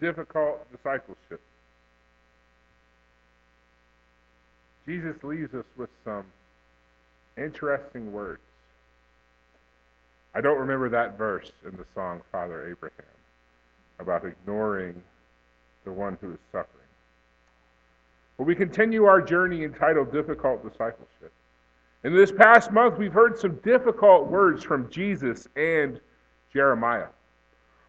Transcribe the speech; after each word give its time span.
difficult 0.00 0.66
discipleship. 0.72 1.40
Jesus 4.86 5.22
leaves 5.22 5.54
us 5.54 5.64
with 5.76 5.90
some 6.04 6.24
interesting 7.36 8.12
words. 8.12 8.40
I 10.34 10.40
don't 10.40 10.58
remember 10.58 10.88
that 10.88 11.18
verse 11.18 11.50
in 11.64 11.76
the 11.76 11.84
song 11.94 12.22
Father 12.32 12.68
Abraham 12.70 13.06
about 13.98 14.24
ignoring 14.24 15.02
the 15.84 15.92
one 15.92 16.16
who 16.20 16.32
is 16.32 16.38
suffering. 16.50 16.80
But 18.38 18.44
we 18.44 18.54
continue 18.54 19.04
our 19.04 19.20
journey 19.20 19.64
entitled 19.64 20.12
Difficult 20.12 20.62
Discipleship. 20.62 21.32
In 22.04 22.16
this 22.16 22.32
past 22.32 22.72
month, 22.72 22.96
we've 22.96 23.12
heard 23.12 23.38
some 23.38 23.56
difficult 23.56 24.28
words 24.28 24.64
from 24.64 24.88
Jesus 24.90 25.46
and 25.56 26.00
Jeremiah. 26.52 27.08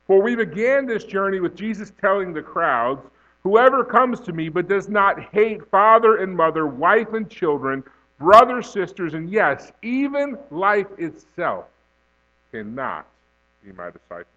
For 0.07 0.21
we 0.21 0.35
began 0.35 0.85
this 0.85 1.03
journey 1.03 1.39
with 1.39 1.55
Jesus 1.55 1.91
telling 2.01 2.33
the 2.33 2.41
crowds, 2.41 3.07
Whoever 3.43 3.83
comes 3.83 4.19
to 4.21 4.33
me 4.33 4.49
but 4.49 4.67
does 4.67 4.87
not 4.87 5.19
hate 5.19 5.65
father 5.69 6.17
and 6.17 6.35
mother, 6.35 6.67
wife 6.67 7.13
and 7.13 7.29
children, 7.29 7.83
brothers, 8.19 8.69
sisters, 8.69 9.15
and 9.15 9.29
yes, 9.31 9.71
even 9.81 10.37
life 10.51 10.87
itself, 10.97 11.65
cannot 12.51 13.07
be 13.63 13.71
my 13.71 13.89
disciple. 13.89 14.27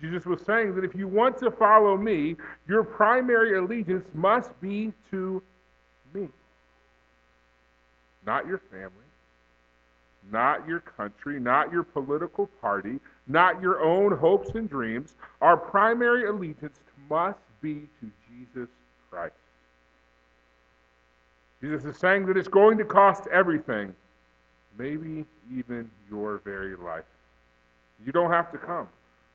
Jesus 0.00 0.26
was 0.26 0.40
saying 0.44 0.74
that 0.74 0.84
if 0.84 0.96
you 0.96 1.06
want 1.06 1.38
to 1.38 1.50
follow 1.52 1.96
me, 1.96 2.34
your 2.66 2.82
primary 2.82 3.56
allegiance 3.56 4.04
must 4.14 4.60
be 4.60 4.92
to 5.12 5.40
me. 6.12 6.28
Not 8.26 8.48
your 8.48 8.58
family, 8.58 9.01
not 10.30 10.66
your 10.68 10.80
country, 10.80 11.40
not 11.40 11.72
your 11.72 11.82
political 11.82 12.46
party, 12.60 13.00
not 13.26 13.60
your 13.60 13.80
own 13.82 14.16
hopes 14.16 14.50
and 14.50 14.68
dreams. 14.68 15.14
Our 15.40 15.56
primary 15.56 16.28
allegiance 16.28 16.78
must 17.08 17.38
be 17.60 17.88
to 18.00 18.10
Jesus 18.28 18.68
Christ. 19.10 19.34
Jesus 21.60 21.84
is 21.84 21.96
saying 21.96 22.26
that 22.26 22.36
it's 22.36 22.48
going 22.48 22.76
to 22.78 22.84
cost 22.84 23.26
everything, 23.28 23.94
maybe 24.78 25.24
even 25.56 25.90
your 26.10 26.38
very 26.44 26.74
life. 26.76 27.04
You 28.04 28.12
don't 28.12 28.30
have 28.30 28.50
to 28.52 28.58
come. 28.58 28.88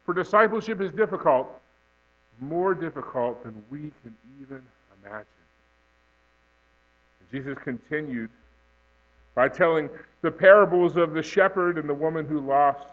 For 0.06 0.14
discipleship 0.14 0.81
is 0.81 0.92
difficult, 0.92 1.47
more 2.40 2.73
difficult 2.73 3.44
than 3.44 3.64
we 3.69 3.92
can 4.03 4.16
even 4.42 4.62
imagine. 5.03 5.25
Jesus 7.31 7.58
continued 7.64 8.30
by 9.38 9.48
telling 9.48 9.88
the 10.24 10.32
parables 10.32 10.98
of 10.98 11.14
the 11.14 11.22
shepherd 11.22 11.78
and 11.78 11.88
the 11.88 11.94
woman 11.94 12.26
who 12.26 12.40
lost 12.40 12.88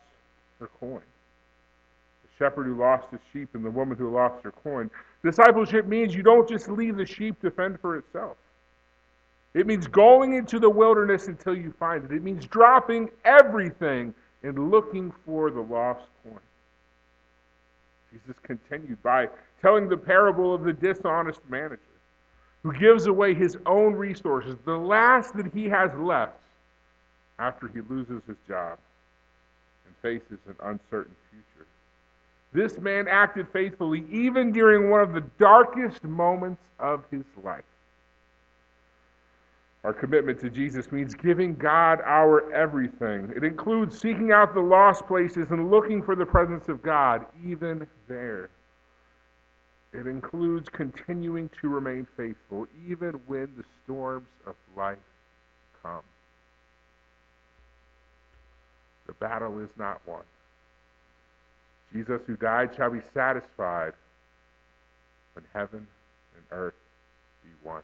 her 0.60 0.68
coin. 0.78 1.00
The 1.00 2.44
shepherd 2.44 2.66
who 2.66 2.76
lost 2.76 3.10
his 3.10 3.20
sheep 3.32 3.48
and 3.54 3.64
the 3.64 3.70
woman 3.70 3.96
who 3.96 4.10
lost 4.10 4.44
her 4.44 4.52
coin. 4.52 4.90
Discipleship 5.24 5.86
means 5.86 6.14
you 6.14 6.22
don't 6.22 6.46
just 6.46 6.68
leave 6.68 6.96
the 6.96 7.06
sheep 7.06 7.40
to 7.40 7.50
fend 7.50 7.80
for 7.80 7.96
itself. 7.96 8.36
It 9.54 9.66
means 9.66 9.86
going 9.86 10.34
into 10.34 10.58
the 10.58 10.68
wilderness 10.68 11.28
until 11.28 11.56
you 11.56 11.72
find 11.78 12.04
it. 12.04 12.12
It 12.12 12.22
means 12.22 12.44
dropping 12.44 13.08
everything 13.24 14.12
and 14.42 14.70
looking 14.70 15.14
for 15.24 15.50
the 15.50 15.62
lost 15.62 16.04
coin. 16.22 16.38
Jesus 18.12 18.36
continued 18.42 19.02
by 19.02 19.30
telling 19.62 19.88
the 19.88 19.96
parable 19.96 20.54
of 20.54 20.64
the 20.64 20.74
dishonest 20.74 21.40
manager 21.48 21.80
who 22.64 22.72
gives 22.72 23.06
away 23.06 23.34
his 23.34 23.58
own 23.66 23.94
resources, 23.94 24.56
the 24.64 24.72
last 24.72 25.36
that 25.36 25.52
he 25.52 25.66
has 25.66 25.90
left 25.98 26.38
after 27.38 27.68
he 27.68 27.80
loses 27.88 28.22
his 28.26 28.38
job 28.48 28.78
and 29.86 29.94
faces 30.02 30.38
an 30.48 30.56
uncertain 30.62 31.14
future. 31.30 31.66
This 32.54 32.80
man 32.80 33.06
acted 33.06 33.46
faithfully 33.52 34.06
even 34.10 34.50
during 34.50 34.90
one 34.90 35.02
of 35.02 35.12
the 35.12 35.20
darkest 35.38 36.04
moments 36.04 36.62
of 36.78 37.04
his 37.10 37.24
life. 37.42 37.64
Our 39.84 39.92
commitment 39.92 40.40
to 40.40 40.48
Jesus 40.48 40.90
means 40.90 41.14
giving 41.14 41.54
God 41.56 42.00
our 42.06 42.50
everything. 42.50 43.30
It 43.36 43.44
includes 43.44 44.00
seeking 44.00 44.32
out 44.32 44.54
the 44.54 44.60
lost 44.60 45.06
places 45.06 45.50
and 45.50 45.70
looking 45.70 46.02
for 46.02 46.16
the 46.16 46.24
presence 46.24 46.70
of 46.70 46.82
God, 46.82 47.26
even 47.44 47.86
there. 48.08 48.48
It 49.94 50.08
includes 50.08 50.68
continuing 50.68 51.48
to 51.60 51.68
remain 51.68 52.06
faithful, 52.16 52.66
even 52.88 53.12
when 53.26 53.48
the 53.56 53.62
storms 53.84 54.26
of 54.44 54.56
life 54.76 54.98
come. 55.82 56.02
The 59.06 59.12
battle 59.14 59.60
is 59.60 59.70
not 59.78 60.00
won. 60.04 60.22
Jesus, 61.92 62.20
who 62.26 62.36
died, 62.36 62.74
shall 62.76 62.90
be 62.90 63.02
satisfied 63.14 63.92
when 65.34 65.44
heaven 65.54 65.86
and 66.34 66.44
earth 66.50 66.74
be 67.44 67.50
one. 67.62 67.82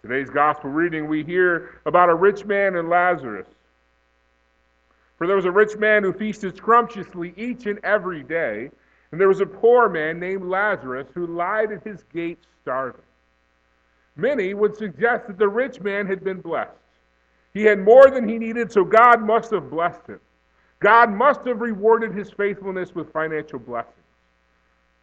Today's 0.00 0.30
gospel 0.30 0.70
reading, 0.70 1.08
we 1.08 1.24
hear 1.24 1.80
about 1.86 2.08
a 2.08 2.14
rich 2.14 2.44
man 2.44 2.76
and 2.76 2.88
Lazarus. 2.88 3.48
For 5.18 5.26
there 5.26 5.34
was 5.34 5.46
a 5.46 5.50
rich 5.50 5.76
man 5.76 6.04
who 6.04 6.12
feasted 6.12 6.56
scrumptiously 6.56 7.34
each 7.36 7.66
and 7.66 7.80
every 7.82 8.22
day, 8.22 8.70
and 9.14 9.20
there 9.20 9.28
was 9.28 9.40
a 9.40 9.46
poor 9.46 9.88
man 9.88 10.18
named 10.18 10.42
Lazarus 10.42 11.06
who 11.14 11.28
lied 11.28 11.70
at 11.70 11.84
his 11.84 12.02
gate 12.12 12.40
starving. 12.60 13.00
Many 14.16 14.54
would 14.54 14.76
suggest 14.76 15.28
that 15.28 15.38
the 15.38 15.46
rich 15.46 15.80
man 15.80 16.04
had 16.08 16.24
been 16.24 16.40
blessed. 16.40 16.72
He 17.52 17.62
had 17.62 17.78
more 17.78 18.10
than 18.10 18.28
he 18.28 18.40
needed, 18.40 18.72
so 18.72 18.82
God 18.82 19.22
must 19.22 19.52
have 19.52 19.70
blessed 19.70 20.04
him. 20.08 20.18
God 20.80 21.12
must 21.12 21.46
have 21.46 21.60
rewarded 21.60 22.12
his 22.12 22.32
faithfulness 22.32 22.92
with 22.96 23.12
financial 23.12 23.60
blessings. 23.60 23.94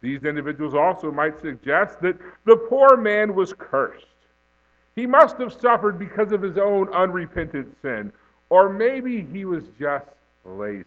These 0.02 0.24
individuals 0.24 0.74
also 0.74 1.10
might 1.10 1.40
suggest 1.40 2.02
that 2.02 2.18
the 2.44 2.56
poor 2.68 2.98
man 2.98 3.34
was 3.34 3.54
cursed. 3.54 4.04
He 4.94 5.06
must 5.06 5.38
have 5.38 5.54
suffered 5.54 5.98
because 5.98 6.32
of 6.32 6.42
his 6.42 6.58
own 6.58 6.90
unrepentant 6.90 7.74
sin. 7.80 8.12
Or 8.50 8.68
maybe 8.68 9.22
he 9.32 9.46
was 9.46 9.64
just 9.80 10.04
lazy. 10.44 10.84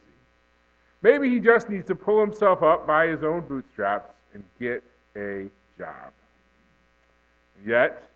Maybe 1.05 1.29
he 1.29 1.39
just 1.39 1.69
needs 1.69 1.85
to 1.85 1.93
pull 1.93 2.19
himself 2.19 2.63
up 2.63 2.87
by 2.87 3.05
his 3.05 3.23
own 3.23 3.41
bootstraps 3.41 4.11
and 4.33 4.43
get 4.59 4.83
a 5.15 5.45
job. 5.77 6.11
Yet, 7.63 8.09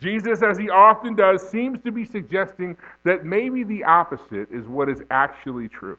Jesus, 0.00 0.40
as 0.42 0.56
he 0.56 0.70
often 0.70 1.14
does, 1.14 1.46
seems 1.46 1.82
to 1.82 1.92
be 1.92 2.06
suggesting 2.06 2.78
that 3.04 3.26
maybe 3.26 3.62
the 3.62 3.84
opposite 3.84 4.50
is 4.50 4.64
what 4.66 4.88
is 4.88 5.02
actually 5.10 5.68
true. 5.68 5.98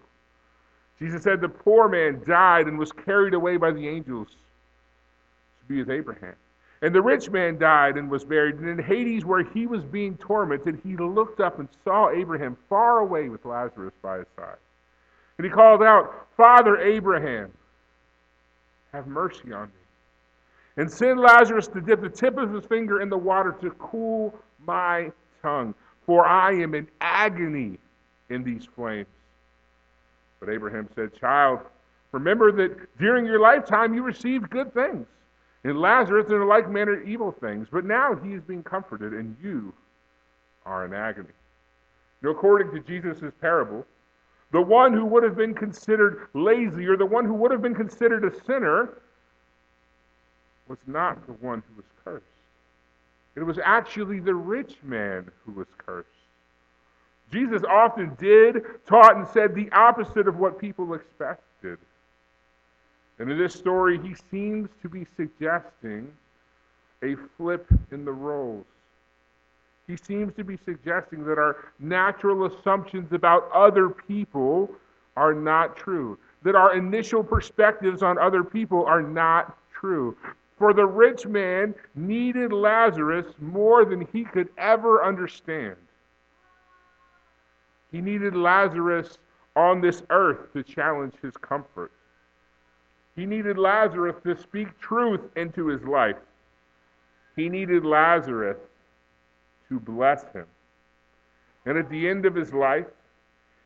Jesus 0.97 1.21
said 1.21 1.41
the 1.41 1.47
poor 1.47 1.87
man 1.87 2.23
died 2.25 2.65
and 2.65 2.79
was 2.79 2.91
carried 2.91 3.35
away 3.35 3.57
by 3.57 3.69
the 3.69 3.87
angels 3.87 4.29
to 4.29 5.65
be 5.67 5.77
with 5.77 5.91
Abraham. 5.91 6.33
And 6.81 6.95
the 6.95 7.03
rich 7.03 7.29
man 7.29 7.59
died 7.59 7.97
and 7.97 8.09
was 8.09 8.23
buried. 8.23 8.55
And 8.55 8.67
in 8.67 8.83
Hades, 8.83 9.25
where 9.25 9.43
he 9.43 9.67
was 9.67 9.83
being 9.83 10.17
tormented, 10.17 10.81
he 10.83 10.97
looked 10.97 11.39
up 11.39 11.59
and 11.59 11.69
saw 11.83 12.09
Abraham 12.09 12.57
far 12.67 12.97
away 12.97 13.29
with 13.29 13.45
Lazarus 13.45 13.93
by 14.01 14.17
his 14.17 14.27
side. 14.35 14.57
And 15.41 15.49
he 15.49 15.51
called 15.51 15.81
out, 15.81 16.27
Father 16.37 16.77
Abraham, 16.77 17.51
have 18.93 19.07
mercy 19.07 19.51
on 19.51 19.69
me. 19.69 19.73
And 20.77 20.91
send 20.91 21.19
Lazarus 21.19 21.67
to 21.69 21.81
dip 21.81 21.99
the 21.99 22.09
tip 22.09 22.37
of 22.37 22.53
his 22.53 22.63
finger 22.65 23.01
in 23.01 23.09
the 23.09 23.17
water 23.17 23.51
to 23.61 23.71
cool 23.71 24.35
my 24.67 25.11
tongue, 25.41 25.73
for 26.05 26.27
I 26.27 26.51
am 26.61 26.75
in 26.75 26.87
agony 27.01 27.79
in 28.29 28.43
these 28.43 28.67
flames. 28.75 29.07
But 30.39 30.49
Abraham 30.49 30.87
said, 30.93 31.19
Child, 31.19 31.61
remember 32.11 32.51
that 32.51 32.95
during 32.99 33.25
your 33.25 33.39
lifetime 33.39 33.95
you 33.95 34.03
received 34.03 34.47
good 34.51 34.71
things 34.75 35.07
and 35.63 35.81
Lazarus, 35.81 36.27
in 36.29 36.47
like 36.47 36.69
manner, 36.69 37.01
evil 37.01 37.31
things. 37.31 37.67
But 37.71 37.83
now 37.83 38.13
he 38.13 38.33
is 38.33 38.43
being 38.43 38.61
comforted, 38.61 39.13
and 39.13 39.35
you 39.41 39.73
are 40.67 40.85
in 40.85 40.93
agony. 40.93 41.33
Now, 42.21 42.29
according 42.29 42.71
to 42.75 42.79
Jesus' 42.87 43.31
parable, 43.41 43.87
the 44.51 44.61
one 44.61 44.93
who 44.93 45.05
would 45.05 45.23
have 45.23 45.35
been 45.35 45.53
considered 45.53 46.27
lazy 46.33 46.85
or 46.85 46.97
the 46.97 47.05
one 47.05 47.25
who 47.25 47.33
would 47.33 47.51
have 47.51 47.61
been 47.61 47.75
considered 47.75 48.25
a 48.25 48.43
sinner 48.45 48.97
was 50.67 50.77
not 50.87 51.25
the 51.25 51.33
one 51.33 51.63
who 51.67 51.75
was 51.77 51.85
cursed. 52.03 52.25
It 53.35 53.43
was 53.43 53.59
actually 53.63 54.19
the 54.19 54.35
rich 54.35 54.75
man 54.83 55.29
who 55.45 55.53
was 55.53 55.67
cursed. 55.77 56.07
Jesus 57.31 57.63
often 57.63 58.15
did, 58.19 58.63
taught, 58.85 59.15
and 59.15 59.27
said 59.27 59.55
the 59.55 59.69
opposite 59.71 60.27
of 60.27 60.37
what 60.37 60.59
people 60.59 60.93
expected. 60.93 61.77
And 63.19 63.31
in 63.31 63.37
this 63.37 63.53
story, 63.53 63.99
he 63.99 64.15
seems 64.29 64.69
to 64.81 64.89
be 64.89 65.05
suggesting 65.15 66.11
a 67.03 67.15
flip 67.37 67.65
in 67.91 68.03
the 68.03 68.11
roles. 68.11 68.65
He 69.91 69.97
seems 69.97 70.33
to 70.35 70.45
be 70.45 70.57
suggesting 70.63 71.25
that 71.25 71.37
our 71.37 71.57
natural 71.77 72.45
assumptions 72.45 73.11
about 73.11 73.51
other 73.53 73.89
people 73.89 74.71
are 75.17 75.33
not 75.33 75.75
true, 75.75 76.17
that 76.43 76.55
our 76.55 76.77
initial 76.77 77.21
perspectives 77.21 78.01
on 78.01 78.17
other 78.17 78.41
people 78.41 78.85
are 78.85 79.01
not 79.01 79.57
true. 79.73 80.15
For 80.57 80.73
the 80.73 80.85
rich 80.85 81.25
man 81.25 81.75
needed 81.93 82.53
Lazarus 82.53 83.25
more 83.41 83.83
than 83.83 84.07
he 84.13 84.23
could 84.23 84.47
ever 84.57 85.03
understand. 85.03 85.75
He 87.91 87.99
needed 87.99 88.33
Lazarus 88.33 89.17
on 89.57 89.81
this 89.81 90.03
earth 90.09 90.53
to 90.53 90.63
challenge 90.63 91.15
his 91.21 91.35
comfort. 91.35 91.91
He 93.17 93.25
needed 93.25 93.57
Lazarus 93.57 94.15
to 94.23 94.37
speak 94.37 94.69
truth 94.79 95.19
into 95.35 95.67
his 95.67 95.83
life. 95.83 96.15
He 97.35 97.49
needed 97.49 97.85
Lazarus 97.85 98.57
to 99.71 99.79
bless 99.79 100.23
him. 100.33 100.45
And 101.65 101.77
at 101.77 101.89
the 101.89 102.07
end 102.07 102.25
of 102.25 102.35
his 102.35 102.53
life, 102.53 102.87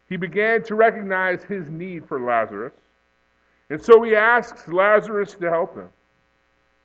he 0.07 0.17
began 0.17 0.61
to 0.63 0.75
recognize 0.75 1.43
his 1.43 1.67
need 1.67 2.07
for 2.07 2.21
Lazarus. 2.21 2.73
And 3.71 3.83
so 3.83 4.03
he 4.03 4.15
asks 4.15 4.67
Lazarus 4.67 5.33
to 5.41 5.49
help 5.49 5.75
him, 5.75 5.89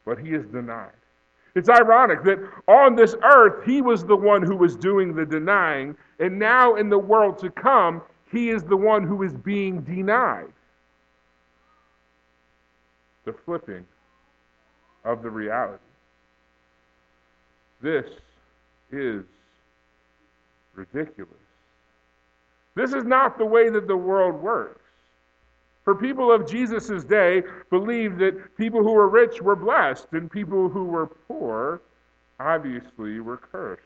but 0.06 0.18
he 0.18 0.30
is 0.30 0.46
denied. 0.46 0.92
It's 1.54 1.68
ironic 1.68 2.22
that 2.24 2.38
on 2.66 2.94
this 2.94 3.14
earth, 3.22 3.66
he 3.66 3.82
was 3.82 4.04
the 4.04 4.16
one 4.16 4.42
who 4.42 4.56
was 4.56 4.74
doing 4.74 5.14
the 5.14 5.26
denying, 5.26 5.96
and 6.18 6.38
now 6.38 6.76
in 6.76 6.88
the 6.88 6.98
world 6.98 7.38
to 7.40 7.50
come, 7.50 8.00
he 8.32 8.48
is 8.48 8.62
the 8.62 8.76
one 8.76 9.04
who 9.06 9.22
is 9.22 9.34
being 9.34 9.82
denied. 9.82 10.52
The 13.26 13.34
flipping 13.34 13.84
of 15.04 15.22
the 15.22 15.28
reality. 15.28 15.82
This 17.82 18.06
is 18.92 19.24
ridiculous. 20.74 21.34
This 22.74 22.92
is 22.92 23.04
not 23.04 23.38
the 23.38 23.46
way 23.46 23.68
that 23.68 23.86
the 23.86 23.96
world 23.96 24.40
works. 24.40 24.80
For 25.84 25.94
people 25.94 26.30
of 26.30 26.48
Jesus' 26.48 27.04
day 27.04 27.42
believed 27.70 28.18
that 28.18 28.56
people 28.56 28.82
who 28.82 28.92
were 28.92 29.08
rich 29.08 29.40
were 29.40 29.56
blessed 29.56 30.08
and 30.12 30.30
people 30.30 30.68
who 30.68 30.84
were 30.84 31.06
poor 31.06 31.80
obviously 32.38 33.20
were 33.20 33.38
cursed. 33.38 33.82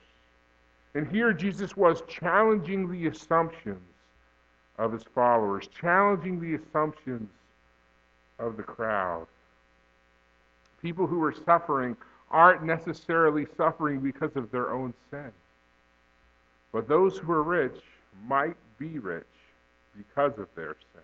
And 0.95 1.09
here 1.11 1.33
Jesus 1.33 1.77
was 1.77 2.03
challenging 2.09 2.91
the 2.91 3.09
assumptions 3.09 3.81
of 4.79 4.93
his 4.93 5.03
followers, 5.15 5.69
challenging 5.69 6.41
the 6.41 6.55
assumptions 6.55 7.31
of 8.39 8.57
the 8.57 8.63
crowd. 8.63 9.27
People 10.83 11.07
who 11.07 11.19
were 11.19 11.35
suffering 11.47 11.97
aren't 12.35 12.65
necessarily 12.65 13.47
suffering 13.57 14.01
because 14.01 14.35
of 14.35 14.51
their 14.51 14.73
own 14.73 14.93
sin. 15.11 15.31
But 16.73 16.89
those 16.89 17.17
who 17.17 17.31
are 17.33 17.45
rich 17.45 17.81
might 18.27 18.57
be 18.77 18.99
rich 18.99 19.25
because 19.97 20.37
of 20.39 20.49
their 20.57 20.75
sin. 20.93 21.03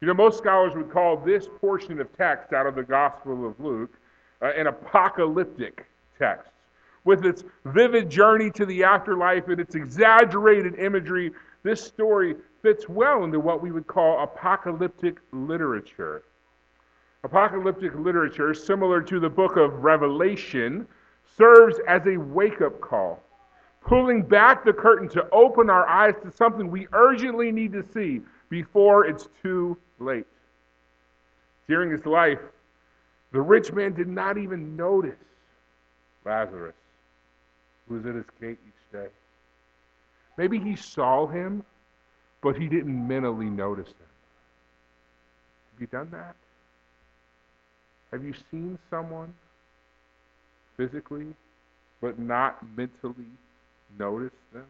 You 0.00 0.08
know, 0.08 0.14
most 0.14 0.38
scholars 0.38 0.72
would 0.74 0.90
call 0.90 1.18
this 1.18 1.46
portion 1.60 2.00
of 2.00 2.16
text 2.16 2.54
out 2.54 2.66
of 2.66 2.74
the 2.74 2.82
Gospel 2.82 3.46
of 3.46 3.60
Luke 3.60 3.90
uh, 4.40 4.52
an 4.56 4.68
apocalyptic 4.68 5.86
text. 6.18 6.50
With 7.04 7.26
its 7.26 7.44
vivid 7.66 8.08
journey 8.08 8.50
to 8.52 8.64
the 8.64 8.84
afterlife 8.84 9.48
and 9.48 9.60
its 9.60 9.74
exaggerated 9.74 10.78
imagery, 10.78 11.32
this 11.64 11.84
story 11.84 12.34
fits 12.62 12.88
well 12.88 13.24
into 13.24 13.40
what 13.40 13.62
we 13.62 13.72
would 13.72 13.86
call 13.86 14.22
apocalyptic 14.22 15.18
literature. 15.32 16.22
Apocalyptic 17.28 17.94
literature, 17.94 18.54
similar 18.54 19.02
to 19.02 19.20
the 19.20 19.28
book 19.28 19.58
of 19.58 19.84
Revelation, 19.84 20.88
serves 21.36 21.78
as 21.86 22.00
a 22.06 22.16
wake 22.16 22.62
up 22.62 22.80
call, 22.80 23.22
pulling 23.82 24.22
back 24.22 24.64
the 24.64 24.72
curtain 24.72 25.10
to 25.10 25.28
open 25.30 25.68
our 25.68 25.86
eyes 25.86 26.14
to 26.22 26.32
something 26.32 26.70
we 26.70 26.88
urgently 26.94 27.52
need 27.52 27.70
to 27.70 27.84
see 27.92 28.22
before 28.48 29.04
it's 29.04 29.28
too 29.42 29.76
late. 29.98 30.26
During 31.68 31.90
his 31.90 32.06
life, 32.06 32.38
the 33.32 33.42
rich 33.42 33.74
man 33.74 33.92
did 33.92 34.08
not 34.08 34.38
even 34.38 34.74
notice 34.74 35.12
Lazarus, 36.24 36.76
who 37.88 37.96
was 37.96 38.06
at 38.06 38.14
his 38.14 38.24
gate 38.40 38.58
each 38.66 38.90
day. 38.90 39.08
Maybe 40.38 40.58
he 40.58 40.76
saw 40.76 41.26
him, 41.26 41.62
but 42.40 42.56
he 42.56 42.68
didn't 42.68 43.06
mentally 43.06 43.50
notice 43.50 43.88
him. 43.88 44.08
Have 45.74 45.80
you 45.82 45.86
done 45.88 46.08
that? 46.12 46.34
Have 48.12 48.24
you 48.24 48.34
seen 48.50 48.78
someone 48.90 49.34
physically, 50.76 51.26
but 52.00 52.18
not 52.18 52.58
mentally 52.76 53.26
notice 53.98 54.32
them? 54.52 54.66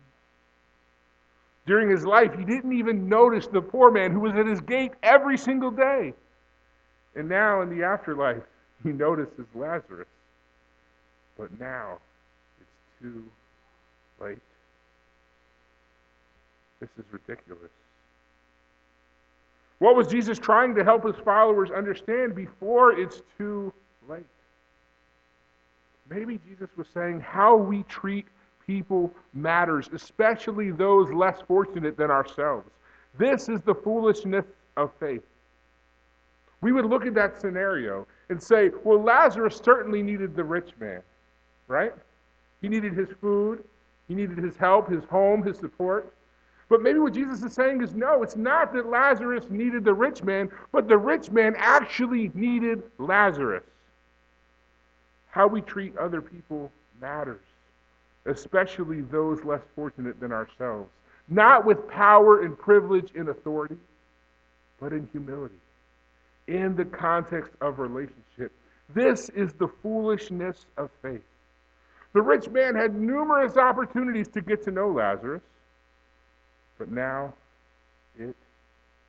During 1.67 1.91
his 1.91 2.05
life, 2.05 2.35
he 2.37 2.45
didn't 2.45 2.73
even 2.73 3.09
notice 3.09 3.47
the 3.47 3.61
poor 3.61 3.91
man 3.91 4.11
who 4.11 4.21
was 4.21 4.35
at 4.35 4.47
his 4.47 4.61
gate 4.61 4.93
every 5.03 5.37
single 5.37 5.71
day. 5.71 6.15
And 7.15 7.29
now 7.29 7.61
in 7.63 7.69
the 7.69 7.85
afterlife, 7.85 8.43
he 8.83 8.91
notices 8.91 9.47
Lazarus. 9.55 10.09
But 11.37 11.59
now 11.61 11.99
it's 12.61 13.03
too 13.03 13.25
late. 14.21 14.39
This 16.81 16.91
is 16.99 17.05
ridiculous. 17.13 17.71
What 19.79 19.95
was 19.95 20.09
Jesus 20.09 20.39
trying 20.39 20.75
to 20.75 20.85
help 20.85 21.05
his 21.05 21.17
followers 21.25 21.71
understand 21.71 22.35
before 22.35 22.99
it's 22.99 23.23
too 23.37 23.73
late? 24.09 24.27
Maybe 26.11 26.41
Jesus 26.49 26.69
was 26.77 26.87
saying 26.93 27.21
how 27.21 27.57
we 27.57 27.85
treat 27.85 28.27
people 28.67 29.13
matters, 29.35 29.89
especially 29.93 30.71
those 30.71 31.13
less 31.13 31.39
fortunate 31.47 31.97
than 31.97 32.11
ourselves. 32.11 32.69
This 33.19 33.49
is 33.49 33.61
the 33.63 33.75
foolishness 33.75 34.45
of 34.77 34.91
faith. 34.99 35.23
We 36.61 36.73
would 36.73 36.85
look 36.85 37.07
at 37.07 37.15
that 37.15 37.41
scenario 37.41 38.07
and 38.31 38.43
say, 38.43 38.71
well, 38.85 39.01
Lazarus 39.01 39.61
certainly 39.65 40.03
needed 40.03 40.35
the 40.35 40.45
rich 40.45 40.73
man, 40.81 41.03
right? 41.69 41.95
He 42.61 42.69
needed 42.69 42.95
his 42.95 43.09
food, 43.21 43.63
he 44.09 44.15
needed 44.15 44.39
his 44.39 44.57
help, 44.57 44.91
his 44.91 45.05
home, 45.05 45.43
his 45.43 45.59
support. 45.59 46.13
But 46.69 46.83
maybe 46.83 46.99
what 46.99 47.15
Jesus 47.15 47.43
is 47.43 47.55
saying 47.55 47.83
is 47.83 47.95
no, 47.95 48.23
it's 48.23 48.37
not 48.37 48.73
that 48.75 48.87
Lazarus 48.87 49.45
needed 49.49 49.85
the 49.85 49.95
rich 49.95 50.23
man, 50.23 50.51
but 50.71 50.87
the 50.87 50.99
rich 50.99 51.31
man 51.31 51.55
actually 51.57 52.31
needed 52.35 52.83
Lazarus. 52.99 53.65
How 55.31 55.47
we 55.47 55.61
treat 55.63 55.97
other 55.97 56.21
people 56.21 56.71
matters 57.01 57.41
especially 58.29 59.01
those 59.03 59.43
less 59.45 59.63
fortunate 59.75 60.21
than 60.21 60.33
ourselves, 60.33 60.91
not 61.29 61.65
with 61.65 61.89
power 61.89 62.43
and 62.45 62.59
privilege 62.59 63.11
and 63.15 63.29
authority, 63.29 63.77
but 64.81 64.93
in 64.93 65.09
humility, 65.13 65.59
in 66.47 66.77
the 66.77 66.85
context 66.85 67.53
of 67.61 67.79
relationship. 67.79 68.53
This 68.95 69.29
is 69.31 69.53
the 69.55 69.69
foolishness 69.83 70.67
of 70.77 70.91
faith. 71.03 71.25
The 72.13 72.23
rich 72.23 72.49
man 72.49 72.75
had 72.75 72.95
numerous 72.95 73.57
opportunities 73.57 74.29
to 74.29 74.41
get 74.41 74.63
to 74.65 74.71
know 74.71 74.89
Lazarus, 74.89 75.43
but 76.79 76.91
now 76.91 77.33
it 78.19 78.37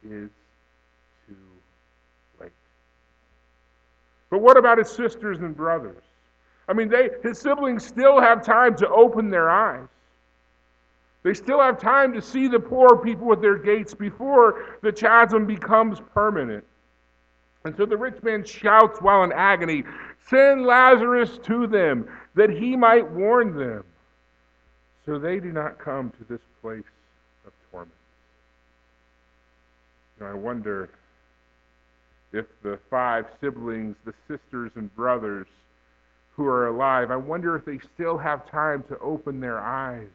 is 0.04 0.30
too 1.28 1.36
late. 2.40 2.52
But 4.30 4.40
what 4.40 4.58
about 4.58 4.78
his 4.78 4.90
sisters 4.90 5.40
and 5.40 5.56
brothers? 5.56 6.04
I 6.68 6.74
mean, 6.74 6.90
they, 6.90 7.10
his 7.24 7.40
siblings 7.40 7.86
still 7.86 8.20
have 8.20 8.46
time 8.46 8.76
to 8.78 8.90
open 8.90 9.30
their 9.30 9.50
eyes. 9.50 9.88
They 11.24 11.34
still 11.34 11.60
have 11.60 11.82
time 11.82 12.14
to 12.14 12.22
see 12.22 12.48
the 12.48 12.60
poor 12.60 12.96
people 12.98 13.34
at 13.34 13.42
their 13.42 13.58
gates 13.58 13.94
before 13.94 14.78
the 14.82 14.92
chasm 14.92 15.46
becomes 15.46 16.00
permanent. 16.14 16.64
And 17.66 17.76
so 17.76 17.86
the 17.86 17.98
rich 17.98 18.22
man 18.24 18.46
shouts 18.46 19.02
while 19.02 19.24
in 19.24 19.32
agony, 19.34 19.84
Send 20.30 20.66
Lazarus 20.66 21.40
to 21.44 21.68
them, 21.68 22.08
that 22.36 22.50
he 22.50 22.76
might 22.76 23.10
warn 23.10 23.58
them, 23.58 23.84
so 25.06 25.18
they 25.18 25.40
do 25.40 25.52
not 25.52 25.80
come 25.80 26.12
to 26.12 26.24
this 26.26 26.42
place 26.62 26.84
of 27.46 27.52
torment. 27.72 27.92
And 30.20 30.28
I 30.28 30.34
wonder 30.34 30.90
if 32.32 32.46
the 32.62 32.80
five 32.90 33.26
siblings, 33.42 33.96
the 34.06 34.14
sisters 34.28 34.72
and 34.76 34.94
brothers, 34.96 35.48
who 36.36 36.46
are 36.46 36.68
alive, 36.68 37.12
I 37.12 37.16
wonder 37.16 37.56
if 37.56 37.66
they 37.66 37.80
still 37.94 38.18
have 38.18 38.50
time 38.50 38.84
to 38.90 38.98
open 39.00 39.40
their 39.40 39.60
eyes. 39.60 40.08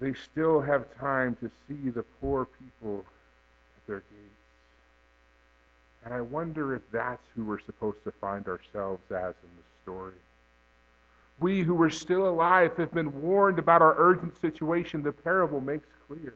They 0.00 0.14
still 0.14 0.60
have 0.60 0.86
time 0.98 1.36
to 1.36 1.50
see 1.68 1.90
the 1.90 2.02
poor 2.20 2.46
people 2.46 3.04
at 3.76 3.86
their 3.86 4.00
gates. 4.00 4.32
And 6.04 6.12
I 6.12 6.20
wonder 6.20 6.74
if 6.74 6.82
that's 6.90 7.22
who 7.36 7.44
we're 7.44 7.60
supposed 7.60 8.02
to 8.04 8.12
find 8.20 8.48
ourselves 8.48 9.02
as 9.10 9.34
in 9.42 9.50
the 9.56 9.82
story. 9.84 10.14
We 11.38 11.62
who 11.62 11.80
are 11.82 11.90
still 11.90 12.28
alive 12.28 12.76
have 12.78 12.92
been 12.92 13.22
warned 13.22 13.60
about 13.60 13.82
our 13.82 13.94
urgent 13.96 14.40
situation 14.40 15.02
the 15.02 15.12
parable 15.12 15.60
makes 15.60 15.86
clear. 16.08 16.34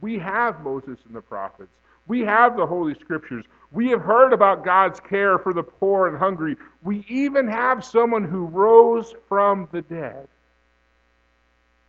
We 0.00 0.18
have 0.18 0.60
Moses 0.60 0.98
and 1.06 1.14
the 1.14 1.20
prophets. 1.20 1.70
We 2.06 2.20
have 2.20 2.56
the 2.56 2.66
Holy 2.66 2.94
Scriptures. 2.94 3.44
We 3.72 3.88
have 3.88 4.02
heard 4.02 4.32
about 4.32 4.64
God's 4.64 5.00
care 5.00 5.38
for 5.38 5.52
the 5.52 5.62
poor 5.62 6.06
and 6.06 6.16
hungry. 6.16 6.56
We 6.82 7.04
even 7.08 7.48
have 7.48 7.84
someone 7.84 8.24
who 8.24 8.46
rose 8.46 9.14
from 9.28 9.68
the 9.72 9.82
dead. 9.82 10.28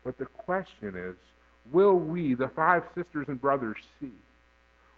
But 0.03 0.17
the 0.17 0.25
question 0.25 0.95
is 0.95 1.15
will 1.71 1.95
we, 1.95 2.35
the 2.35 2.47
five 2.49 2.83
sisters 2.95 3.25
and 3.27 3.41
brothers, 3.41 3.77
see? 3.99 4.11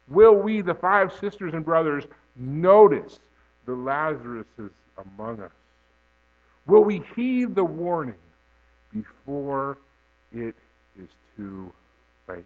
Will 0.09 0.35
we, 0.35 0.61
the 0.61 0.73
five 0.73 1.11
sisters 1.19 1.53
and 1.53 1.65
brothers, 1.65 2.03
notice 2.35 3.19
the 3.65 3.73
Lazaruses 3.73 4.71
among 4.97 5.41
us? 5.41 5.51
Will 6.65 6.83
we 6.83 7.01
heed 7.15 7.55
the 7.55 7.63
warning 7.63 8.15
before 8.93 9.77
it 10.33 10.55
is 11.01 11.09
too 11.35 11.71
late? 12.27 12.45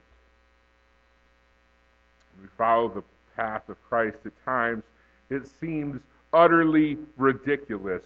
We 2.40 2.48
follow 2.58 2.90
the 2.90 3.04
path 3.36 3.70
of 3.70 3.78
Christ, 3.90 4.18
at 4.26 4.46
times 4.46 4.84
it 5.30 5.48
seems 5.60 6.02
utterly 6.34 6.98
ridiculous. 7.18 8.02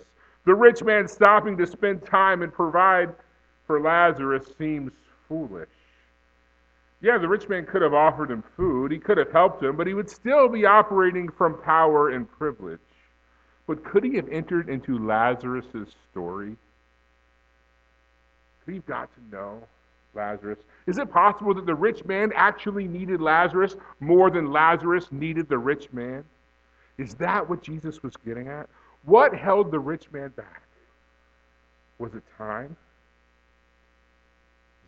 The 0.46 0.56
rich 0.56 0.84
man 0.84 1.08
stopping 1.08 1.58
to 1.58 1.68
spend 1.68 2.06
time 2.06 2.42
and 2.44 2.54
provide 2.54 3.14
for 3.66 3.82
Lazarus 3.82 4.46
seems 4.58 4.92
foolish. 5.28 5.70
Yeah, 7.02 7.18
the 7.18 7.28
rich 7.28 7.50
man 7.50 7.66
could 7.66 7.82
have 7.82 7.94
offered 7.94 8.32
him 8.32 8.44
food, 8.56 8.92
he 8.92 9.00
could 9.00 9.18
have 9.18 9.32
helped 9.32 9.62
him, 9.62 9.76
but 9.76 9.88
he 9.88 9.94
would 9.94 10.10
still 10.10 10.48
be 10.48 10.66
operating 10.66 11.30
from 11.30 11.62
power 11.62 12.10
and 12.10 12.30
privilege. 12.30 12.80
But 13.68 13.84
could 13.84 14.04
he 14.04 14.16
have 14.16 14.30
entered 14.30 14.70
into 14.70 15.00
Lazarus' 15.00 15.96
story? 16.12 16.56
Could 18.64 18.72
he 18.72 18.76
have 18.76 18.86
got 18.86 19.10
to 19.16 19.36
know 19.36 19.68
Lazarus? 20.16 20.60
Is 20.88 20.98
it 20.98 21.12
possible 21.12 21.54
that 21.54 21.66
the 21.66 21.76
rich 21.76 22.06
man 22.06 22.32
actually 22.36 22.88
needed 22.88 23.22
Lazarus 23.22 23.76
more 24.00 24.30
than 24.30 24.52
Lazarus 24.52 25.12
needed 25.12 25.50
the 25.50 25.58
rich 25.58 25.92
man? 25.92 26.24
Is 26.98 27.16
that 27.16 27.50
what 27.50 27.62
Jesus 27.62 28.02
was 28.02 28.14
getting 28.26 28.48
at? 28.48 28.70
What 29.04 29.34
held 29.34 29.72
the 29.72 29.80
rich 29.80 30.12
man 30.12 30.30
back? 30.30 30.64
Was 32.00 32.14
it 32.14 32.24
time? 32.38 32.76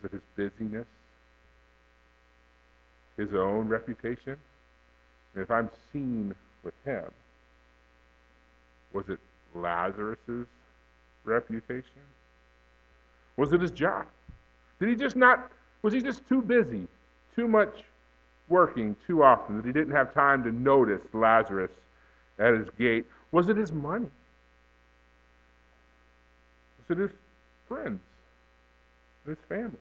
Was 0.02 0.12
it 0.12 0.22
his 0.38 0.52
busyness? 0.52 0.88
His 3.18 3.34
own 3.34 3.68
reputation? 3.68 4.38
And 5.34 5.44
if 5.44 5.52
I'm 5.52 5.70
seen 5.92 6.34
with 6.64 6.74
him, 6.86 7.06
was 8.94 9.06
it 9.10 9.20
Lazarus's 9.54 10.48
reputation? 11.24 11.84
Was 13.36 13.52
it 13.54 13.62
his 13.62 13.72
job? 13.72 14.06
Did 14.80 14.90
he 14.90 14.96
just 14.96 15.16
not, 15.16 15.52
was 15.82 15.94
he 15.94 16.02
just 16.02 16.28
too 16.28 16.42
busy, 16.42 16.88
too 17.36 17.48
much 17.48 17.84
working 18.48 18.96
too 19.06 19.24
often 19.24 19.58
that 19.58 19.66
he 19.66 19.72
didn't 19.72 19.94
have 19.94 20.14
time 20.14 20.44
to 20.44 20.52
notice 20.52 21.02
Lazarus 21.14 21.72
at 22.40 22.54
his 22.54 22.70
gate? 22.78 23.06
Was 23.32 23.50
it 23.50 23.58
his 23.58 23.72
money? 23.72 24.10
Was 26.88 26.98
it 26.98 27.02
his 27.02 27.12
friends? 27.68 28.00
His 29.26 29.38
family? 29.50 29.78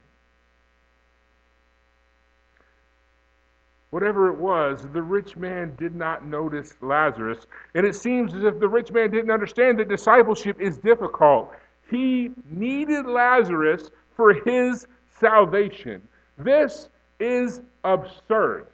Whatever 3.91 4.27
it 4.27 4.37
was, 4.37 4.85
the 4.91 5.01
rich 5.01 5.37
man 5.37 5.73
did 5.77 5.95
not 5.95 6.25
notice 6.25 6.73
Lazarus. 6.81 7.47
And 7.73 7.85
it 7.85 7.95
seems 7.95 8.33
as 8.33 8.43
if 8.43 8.59
the 8.59 8.67
rich 8.67 8.91
man 8.91 9.09
didn't 9.11 9.31
understand 9.31 9.79
that 9.79 9.87
discipleship 9.87 10.59
is 10.59 10.77
difficult. 10.77 11.53
He 11.89 12.31
needed 12.49 13.05
Lazarus 13.05 13.89
for 14.17 14.33
his 14.33 14.85
salvation. 15.21 16.01
This 16.37 16.89
is 17.19 17.61
absurd. 17.85 18.67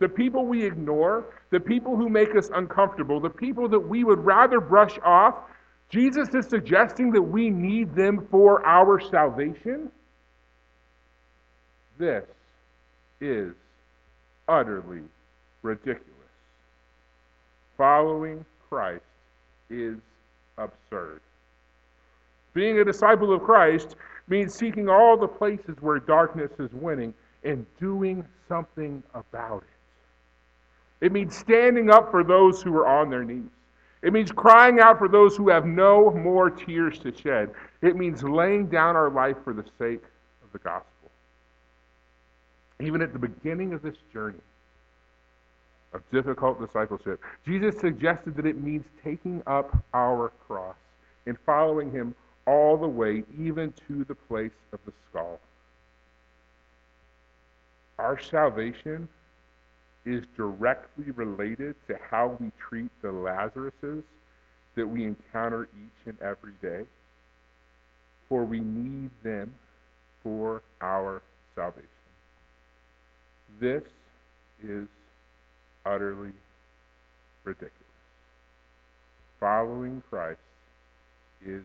The 0.00 0.08
people 0.08 0.44
we 0.44 0.64
ignore, 0.64 1.24
the 1.50 1.60
people 1.60 1.96
who 1.96 2.08
make 2.08 2.36
us 2.36 2.50
uncomfortable, 2.52 3.20
the 3.20 3.30
people 3.30 3.68
that 3.68 3.80
we 3.80 4.04
would 4.04 4.18
rather 4.18 4.60
brush 4.60 4.98
off, 5.02 5.36
Jesus 5.88 6.28
is 6.34 6.46
suggesting 6.46 7.12
that 7.12 7.22
we 7.22 7.48
need 7.48 7.94
them 7.94 8.26
for 8.30 8.66
our 8.66 9.00
salvation. 9.00 9.90
This 11.96 12.24
is 13.20 13.54
utterly 14.48 15.02
ridiculous. 15.62 16.10
Following 17.78 18.44
Christ 18.68 19.04
is 19.70 19.96
absurd. 20.58 21.20
Being 22.54 22.78
a 22.78 22.84
disciple 22.84 23.32
of 23.32 23.42
Christ 23.42 23.96
means 24.28 24.54
seeking 24.54 24.88
all 24.88 25.16
the 25.16 25.28
places 25.28 25.76
where 25.80 25.98
darkness 25.98 26.52
is 26.58 26.72
winning 26.72 27.12
and 27.42 27.66
doing 27.78 28.24
something 28.48 29.02
about 29.12 29.62
it. 29.62 31.06
It 31.06 31.12
means 31.12 31.36
standing 31.36 31.90
up 31.90 32.10
for 32.10 32.24
those 32.24 32.62
who 32.62 32.74
are 32.76 32.86
on 32.86 33.10
their 33.10 33.24
knees. 33.24 33.50
It 34.02 34.12
means 34.12 34.30
crying 34.30 34.80
out 34.80 34.98
for 34.98 35.08
those 35.08 35.36
who 35.36 35.48
have 35.48 35.66
no 35.66 36.10
more 36.10 36.48
tears 36.50 36.98
to 37.00 37.14
shed. 37.14 37.50
It 37.82 37.96
means 37.96 38.22
laying 38.22 38.66
down 38.66 38.96
our 38.96 39.10
life 39.10 39.36
for 39.42 39.52
the 39.52 39.64
sake 39.78 40.02
of 40.42 40.52
the 40.52 40.58
gospel. 40.58 41.10
Even 42.80 43.02
at 43.02 43.12
the 43.12 43.18
beginning 43.18 43.72
of 43.72 43.82
this 43.82 43.96
journey 44.12 44.40
of 45.92 46.02
difficult 46.10 46.60
discipleship, 46.60 47.20
Jesus 47.46 47.78
suggested 47.80 48.36
that 48.36 48.46
it 48.46 48.60
means 48.62 48.84
taking 49.02 49.42
up 49.46 49.76
our 49.94 50.32
cross 50.46 50.76
and 51.26 51.36
following 51.46 51.90
him 51.90 52.14
all 52.46 52.76
the 52.76 52.88
way, 52.88 53.24
even 53.38 53.72
to 53.88 54.04
the 54.04 54.14
place 54.14 54.52
of 54.72 54.80
the 54.84 54.92
skull. 55.08 55.40
Our 57.98 58.20
salvation 58.20 59.08
is 60.04 60.24
directly 60.36 61.10
related 61.12 61.74
to 61.88 61.96
how 62.10 62.36
we 62.38 62.50
treat 62.68 62.90
the 63.00 63.08
Lazaruses 63.08 64.02
that 64.74 64.86
we 64.86 65.04
encounter 65.04 65.68
each 65.74 66.06
and 66.06 66.20
every 66.20 66.52
day, 66.60 66.84
for 68.28 68.44
we 68.44 68.60
need 68.60 69.10
them 69.22 69.54
for 70.22 70.62
our 70.80 71.22
salvation. 71.54 71.88
This 73.60 73.82
is 74.62 74.88
utterly 75.86 76.32
ridiculous. 77.44 77.72
Following 79.38 80.02
Christ 80.10 80.38
is 81.46 81.62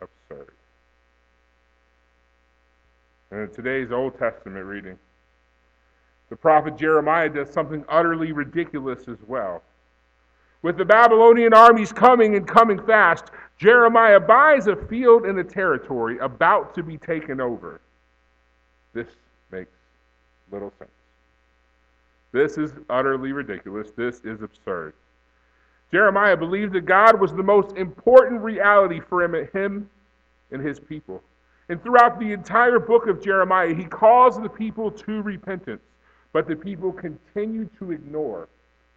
absurd. 0.00 0.52
And 3.30 3.40
in 3.40 3.50
today's 3.50 3.92
Old 3.92 4.18
Testament 4.18 4.64
reading, 4.64 4.98
the 6.28 6.36
prophet 6.36 6.76
Jeremiah 6.76 7.28
does 7.28 7.50
something 7.50 7.84
utterly 7.88 8.32
ridiculous 8.32 9.08
as 9.08 9.18
well. 9.26 9.62
With 10.62 10.76
the 10.76 10.84
Babylonian 10.84 11.54
armies 11.54 11.92
coming 11.92 12.34
and 12.34 12.46
coming 12.46 12.84
fast, 12.84 13.26
Jeremiah 13.58 14.20
buys 14.20 14.66
a 14.66 14.76
field 14.76 15.24
in 15.24 15.38
a 15.38 15.44
territory 15.44 16.18
about 16.18 16.74
to 16.74 16.82
be 16.82 16.98
taken 16.98 17.40
over. 17.40 17.80
This 18.92 19.06
makes 19.52 19.70
little 20.50 20.72
sense. 20.78 20.90
This 22.32 22.58
is 22.58 22.72
utterly 22.90 23.32
ridiculous. 23.32 23.90
This 23.92 24.20
is 24.24 24.42
absurd. 24.42 24.94
Jeremiah 25.96 26.36
believed 26.36 26.74
that 26.74 26.84
God 26.84 27.18
was 27.18 27.32
the 27.32 27.42
most 27.42 27.74
important 27.74 28.42
reality 28.42 29.00
for 29.00 29.24
him, 29.24 29.48
him 29.54 29.88
and 30.50 30.60
his 30.60 30.78
people. 30.78 31.22
And 31.70 31.82
throughout 31.82 32.20
the 32.20 32.32
entire 32.32 32.78
book 32.78 33.06
of 33.06 33.24
Jeremiah, 33.24 33.74
he 33.74 33.84
calls 33.84 34.38
the 34.38 34.50
people 34.50 34.90
to 34.90 35.22
repentance. 35.22 35.80
But 36.34 36.48
the 36.48 36.54
people 36.54 36.92
continued 36.92 37.70
to 37.78 37.92
ignore 37.92 38.46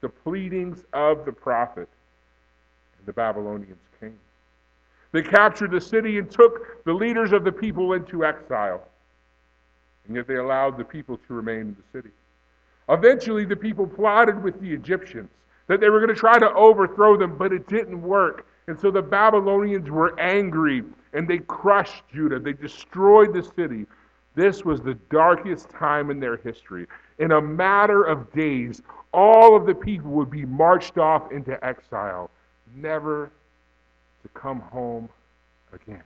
the 0.02 0.10
pleadings 0.10 0.84
of 0.92 1.24
the 1.24 1.32
prophet. 1.32 1.88
And 2.98 3.08
the 3.08 3.14
Babylonians 3.14 3.80
came. 4.02 4.20
They 5.14 5.22
captured 5.22 5.72
the 5.72 5.80
city 5.80 6.18
and 6.18 6.30
took 6.30 6.84
the 6.84 6.92
leaders 6.92 7.32
of 7.32 7.46
the 7.46 7.52
people 7.54 7.94
into 7.94 8.26
exile. 8.26 8.84
And 10.06 10.18
yet 10.18 10.28
they 10.28 10.36
allowed 10.36 10.78
the 10.78 10.84
people 10.84 11.18
to 11.30 11.34
remain 11.34 11.62
in 11.62 11.78
the 11.78 11.98
city. 11.98 12.14
Eventually, 12.90 13.46
the 13.46 13.56
people 13.56 13.88
plotted 13.88 14.44
with 14.44 14.60
the 14.60 14.74
Egyptians 14.74 15.30
that 15.70 15.80
they 15.80 15.90
were 15.90 16.00
going 16.00 16.14
to 16.14 16.20
try 16.20 16.38
to 16.38 16.52
overthrow 16.54 17.16
them, 17.16 17.38
but 17.38 17.54
it 17.54 17.68
didn't 17.68 18.02
work. 18.02 18.48
And 18.68 18.78
so 18.78 18.92
the 18.92 19.04
Babylonians 19.04 19.90
were 19.90 20.20
angry 20.20 20.84
and 21.14 21.28
they 21.28 21.38
crushed 21.38 22.04
Judah. 22.12 22.40
They 22.40 22.54
destroyed 22.54 23.34
the 23.34 23.44
city. 23.44 23.86
This 24.36 24.66
was 24.66 24.82
the 24.82 24.96
darkest 25.12 25.70
time 25.70 26.10
in 26.10 26.20
their 26.20 26.38
history. 26.38 26.88
In 27.20 27.32
a 27.32 27.42
matter 27.42 28.04
of 28.04 28.32
days, 28.34 28.82
all 29.14 29.56
of 29.56 29.68
the 29.68 29.76
people 29.76 30.10
would 30.12 30.32
be 30.32 30.46
marched 30.46 30.98
off 30.98 31.32
into 31.32 31.64
exile, 31.64 32.32
never 32.76 33.32
to 34.24 34.30
come 34.30 34.60
home 34.60 35.08
again. 35.72 36.04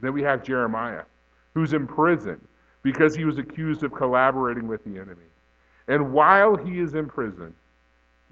Then 0.00 0.14
we 0.14 0.22
have 0.22 0.42
Jeremiah, 0.42 1.02
who's 1.52 1.74
in 1.74 1.86
prison 1.86 2.40
because 2.82 3.14
he 3.14 3.24
was 3.24 3.36
accused 3.36 3.82
of 3.82 3.92
collaborating 3.92 4.66
with 4.66 4.82
the 4.84 4.98
enemy. 4.98 5.26
And 5.88 6.12
while 6.12 6.56
he 6.56 6.80
is 6.80 6.94
in 6.94 7.06
prison, 7.06 7.54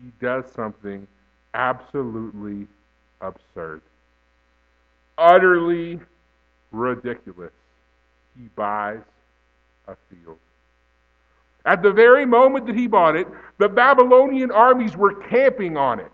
he 0.03 0.11
does 0.21 0.45
something 0.55 1.07
absolutely 1.55 2.67
absurd, 3.21 3.81
utterly 5.17 6.01
ridiculous. 6.73 7.53
He 8.37 8.49
buys 8.57 9.01
a 9.87 9.97
field. 10.11 10.39
At 11.65 11.83
the 11.83 11.93
very 11.93 12.27
moment 12.27 12.67
that 12.67 12.75
he 12.75 12.87
bought 12.87 13.17
it, 13.17 13.27
the 13.59 13.69
Babylonian 13.69 14.51
armies 14.51 14.97
were 14.97 15.15
camping 15.15 15.77
on 15.77 16.01
it. 16.01 16.11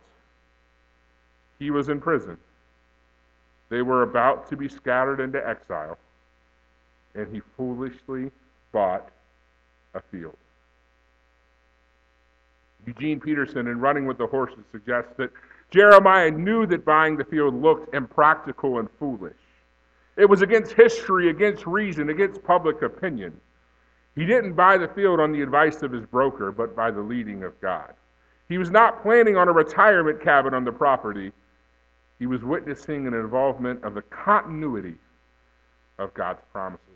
He 1.58 1.70
was 1.70 1.88
in 1.88 2.00
prison. 2.00 2.36
They 3.68 3.82
were 3.82 4.02
about 4.02 4.48
to 4.50 4.56
be 4.56 4.68
scattered 4.68 5.20
into 5.20 5.46
exile, 5.46 5.98
and 7.14 7.32
he 7.34 7.40
foolishly 7.56 8.30
bought 8.72 9.08
a 9.94 10.00
field. 10.00 10.36
Eugene 12.86 13.20
Peterson, 13.20 13.66
in 13.66 13.80
Running 13.80 14.06
with 14.06 14.18
the 14.18 14.26
Horses, 14.26 14.64
suggests 14.72 15.12
that 15.16 15.30
Jeremiah 15.70 16.30
knew 16.30 16.66
that 16.66 16.84
buying 16.84 17.16
the 17.16 17.24
field 17.24 17.54
looked 17.54 17.94
impractical 17.94 18.78
and 18.78 18.88
foolish. 18.98 19.36
It 20.16 20.28
was 20.28 20.42
against 20.42 20.72
history, 20.72 21.30
against 21.30 21.66
reason, 21.66 22.10
against 22.10 22.42
public 22.42 22.82
opinion. 22.82 23.40
He 24.16 24.26
didn't 24.26 24.54
buy 24.54 24.76
the 24.76 24.88
field 24.88 25.20
on 25.20 25.32
the 25.32 25.42
advice 25.42 25.82
of 25.82 25.92
his 25.92 26.04
broker, 26.06 26.50
but 26.50 26.74
by 26.74 26.90
the 26.90 27.00
leading 27.00 27.44
of 27.44 27.58
God. 27.60 27.94
He 28.48 28.58
was 28.58 28.70
not 28.70 29.02
planning 29.02 29.36
on 29.36 29.48
a 29.48 29.52
retirement 29.52 30.20
cabin 30.20 30.54
on 30.54 30.64
the 30.64 30.72
property. 30.72 31.32
He 32.18 32.26
was 32.26 32.42
witnessing 32.42 33.06
an 33.06 33.14
involvement 33.14 33.84
of 33.84 33.94
the 33.94 34.02
continuity 34.02 34.96
of 35.98 36.12
God's 36.14 36.42
promises. 36.52 36.89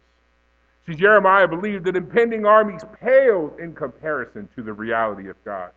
See, 0.86 0.94
Jeremiah 0.94 1.48
believed 1.48 1.84
that 1.86 1.96
impending 1.96 2.44
armies 2.44 2.82
paled 3.00 3.58
in 3.58 3.74
comparison 3.74 4.48
to 4.54 4.62
the 4.62 4.72
reality 4.72 5.28
of 5.28 5.42
God. 5.44 5.70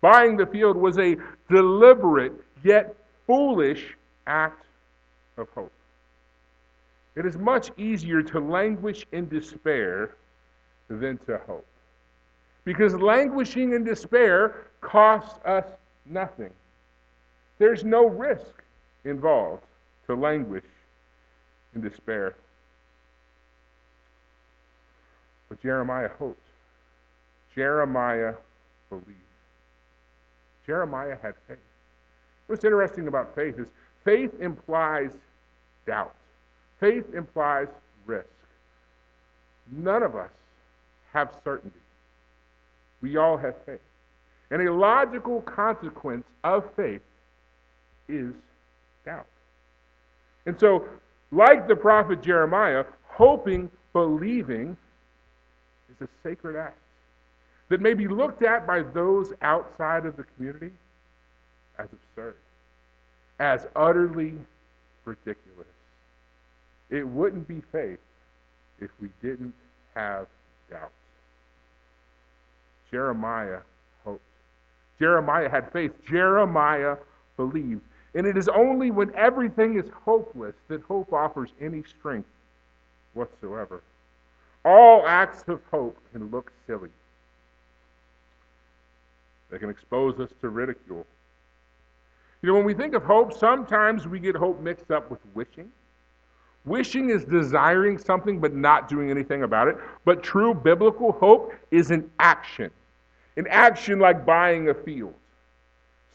Buying 0.00 0.36
the 0.36 0.46
field 0.46 0.76
was 0.76 0.98
a 0.98 1.16
deliberate 1.50 2.32
yet 2.64 2.94
foolish 3.26 3.96
act 4.26 4.64
of 5.36 5.48
hope. 5.50 5.72
It 7.14 7.26
is 7.26 7.36
much 7.36 7.70
easier 7.76 8.22
to 8.22 8.38
languish 8.38 9.04
in 9.12 9.28
despair 9.28 10.14
than 10.88 11.18
to 11.26 11.38
hope. 11.46 11.66
Because 12.64 12.94
languishing 12.94 13.72
in 13.72 13.84
despair 13.84 14.68
costs 14.80 15.38
us 15.44 15.64
nothing. 16.06 16.50
There's 17.58 17.84
no 17.84 18.06
risk 18.06 18.62
involved 19.04 19.64
to 20.06 20.14
languish 20.14 20.64
in 21.74 21.80
despair. 21.80 22.34
But 25.48 25.62
Jeremiah 25.62 26.10
hoped. 26.18 26.40
Jeremiah 27.54 28.34
believed. 28.90 29.08
Jeremiah 30.66 31.16
had 31.22 31.34
faith. 31.46 31.58
What's 32.46 32.64
interesting 32.64 33.08
about 33.08 33.34
faith 33.34 33.58
is 33.58 33.66
faith 34.04 34.30
implies 34.40 35.10
doubt. 35.86 36.14
Faith 36.80 37.04
implies 37.14 37.68
risk. 38.06 38.28
None 39.70 40.02
of 40.02 40.14
us 40.14 40.30
have 41.12 41.30
certainty. 41.44 41.80
We 43.00 43.16
all 43.16 43.36
have 43.36 43.54
faith. 43.64 43.80
And 44.50 44.66
a 44.66 44.72
logical 44.72 45.42
consequence 45.42 46.24
of 46.44 46.64
faith 46.74 47.02
is 48.08 48.32
doubt. 49.04 49.26
And 50.46 50.58
so, 50.58 50.86
like 51.30 51.68
the 51.68 51.76
prophet 51.76 52.22
Jeremiah, 52.22 52.84
hoping, 53.08 53.70
believing 53.92 54.76
is 56.00 56.08
a 56.08 56.28
sacred 56.28 56.56
act 56.56 56.78
that 57.68 57.80
may 57.80 57.94
be 57.94 58.08
looked 58.08 58.42
at 58.42 58.66
by 58.66 58.82
those 58.82 59.32
outside 59.42 60.06
of 60.06 60.16
the 60.16 60.24
community 60.36 60.72
as 61.78 61.88
absurd, 61.92 62.36
as 63.38 63.66
utterly 63.76 64.34
ridiculous. 65.04 65.66
It 66.90 67.06
wouldn't 67.06 67.46
be 67.46 67.62
faith 67.72 67.98
if 68.80 68.90
we 69.00 69.10
didn't 69.22 69.54
have 69.94 70.26
doubt. 70.70 70.92
Jeremiah 72.90 73.60
hoped. 74.04 74.22
Jeremiah 74.98 75.48
had 75.48 75.70
faith. 75.72 75.92
Jeremiah 76.08 76.96
believed. 77.36 77.82
And 78.14 78.26
it 78.26 78.36
is 78.36 78.48
only 78.48 78.90
when 78.90 79.14
everything 79.14 79.78
is 79.78 79.84
hopeless 80.04 80.54
that 80.68 80.82
hope 80.82 81.12
offers 81.12 81.50
any 81.60 81.82
strength 81.82 82.28
whatsoever. 83.12 83.82
All 84.64 85.06
acts 85.06 85.44
of 85.48 85.60
hope 85.70 85.98
can 86.12 86.30
look 86.30 86.52
silly. 86.66 86.90
They 89.50 89.58
can 89.58 89.70
expose 89.70 90.18
us 90.20 90.30
to 90.40 90.48
ridicule. 90.48 91.06
You 92.42 92.48
know, 92.48 92.54
when 92.54 92.64
we 92.64 92.74
think 92.74 92.94
of 92.94 93.02
hope, 93.02 93.32
sometimes 93.32 94.06
we 94.06 94.20
get 94.20 94.36
hope 94.36 94.60
mixed 94.60 94.90
up 94.90 95.10
with 95.10 95.20
wishing. 95.34 95.70
Wishing 96.64 97.10
is 97.10 97.24
desiring 97.24 97.98
something 97.98 98.38
but 98.38 98.54
not 98.54 98.88
doing 98.88 99.10
anything 99.10 99.42
about 99.42 99.68
it. 99.68 99.76
But 100.04 100.22
true 100.22 100.54
biblical 100.54 101.12
hope 101.12 101.52
is 101.70 101.90
an 101.90 102.10
action. 102.18 102.70
An 103.36 103.46
action 103.48 103.98
like 103.98 104.26
buying 104.26 104.68
a 104.68 104.74
field, 104.74 105.14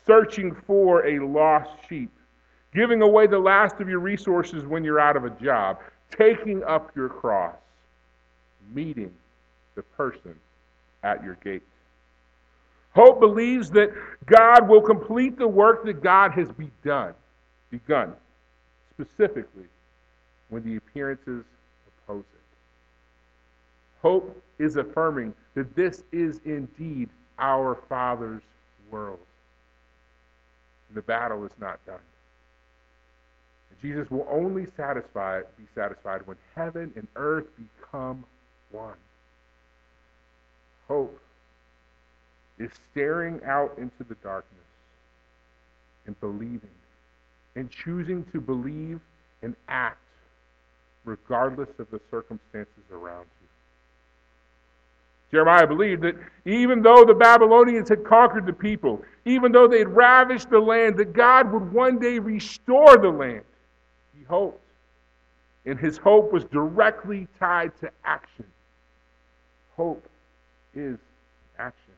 searching 0.05 0.53
for 0.67 1.05
a 1.07 1.19
lost 1.19 1.71
sheep, 1.87 2.11
giving 2.73 3.01
away 3.01 3.27
the 3.27 3.39
last 3.39 3.79
of 3.79 3.89
your 3.89 3.99
resources 3.99 4.65
when 4.65 4.83
you're 4.83 4.99
out 4.99 5.15
of 5.15 5.25
a 5.25 5.29
job, 5.29 5.79
taking 6.11 6.63
up 6.65 6.91
your 6.95 7.09
cross, 7.09 7.55
meeting 8.73 9.13
the 9.75 9.83
person 9.83 10.35
at 11.03 11.23
your 11.23 11.35
gate. 11.43 11.63
Hope 12.93 13.19
believes 13.19 13.71
that 13.71 13.91
God 14.25 14.67
will 14.69 14.81
complete 14.81 15.37
the 15.37 15.47
work 15.47 15.83
that 15.85 16.03
God 16.03 16.31
has 16.31 16.47
begun, 16.51 17.13
begun, 17.71 18.13
specifically 18.93 19.65
when 20.49 20.63
the 20.63 20.75
appearances 20.75 21.43
oppose 21.87 22.23
it. 22.33 22.41
Hope 24.01 24.41
is 24.59 24.75
affirming 24.75 25.33
that 25.55 25.75
this 25.75 26.03
is 26.11 26.39
indeed 26.45 27.09
our 27.39 27.79
Father's 27.89 28.43
world. 28.91 29.19
The 30.93 31.01
battle 31.01 31.43
is 31.45 31.51
not 31.59 31.83
done. 31.87 31.97
Jesus 33.83 34.09
will 34.09 34.25
only 34.31 34.65
satisfy, 34.77 35.41
be 35.57 35.65
satisfied 35.75 36.25
when 36.25 36.37
heaven 36.55 36.93
and 36.95 37.05
earth 37.17 37.47
become 37.57 38.23
one. 38.73 38.97
Hope 40.87 41.17
is 42.59 42.71
staring 42.91 43.39
out 43.45 43.77
into 43.77 44.03
the 44.07 44.15
darkness 44.15 44.51
and 46.05 46.19
believing 46.19 46.59
and 47.55 47.69
choosing 47.69 48.25
to 48.31 48.41
believe 48.41 48.99
and 49.41 49.55
act 49.67 49.97
regardless 51.05 51.69
of 51.79 51.89
the 51.91 51.99
circumstances 52.09 52.83
around 52.91 53.25
you. 53.41 53.47
Jeremiah 55.31 55.67
believed 55.67 56.03
that 56.03 56.15
even 56.45 56.81
though 56.81 57.03
the 57.03 57.13
Babylonians 57.13 57.89
had 57.89 58.03
conquered 58.03 58.45
the 58.45 58.53
people, 58.53 59.03
even 59.25 59.51
though 59.51 59.67
they 59.67 59.79
had 59.79 59.95
ravished 59.95 60.49
the 60.49 60.59
land, 60.59 60.95
that 60.97 61.13
God 61.13 61.51
would 61.51 61.73
one 61.73 61.97
day 61.97 62.19
restore 62.19 62.97
the 62.97 63.09
land. 63.09 63.43
He 64.15 64.23
hoped. 64.25 64.61
And 65.65 65.79
his 65.79 65.97
hope 65.97 66.31
was 66.31 66.43
directly 66.45 67.27
tied 67.39 67.71
to 67.79 67.89
action. 68.05 68.45
Hope 69.75 70.07
is 70.73 70.97
action. 71.57 71.93